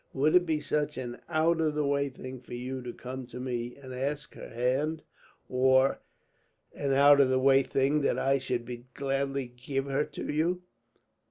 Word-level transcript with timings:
Would 0.13 0.33
it 0.35 0.45
be 0.47 0.59
such 0.59 0.97
an 0.97 1.19
out 1.29 1.61
of 1.61 1.75
the 1.75 1.85
way 1.85 2.09
thing 2.09 2.39
for 2.41 2.55
you 2.55 2.81
to 2.81 2.91
come 2.91 3.27
to 3.27 3.39
me, 3.39 3.75
and 3.75 3.93
ask 3.93 4.33
her 4.33 4.49
hand? 4.49 5.03
Or 5.47 5.99
an 6.73 6.91
out 6.91 7.21
of 7.21 7.29
the 7.29 7.37
way 7.37 7.61
thing 7.61 8.01
that 8.01 8.17
I 8.17 8.39
should 8.39 8.91
gladly 8.95 9.45
give 9.55 9.85
her 9.85 10.03
to 10.05 10.33
you?" 10.33 10.63